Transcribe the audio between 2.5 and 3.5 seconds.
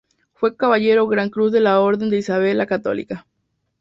la Católica.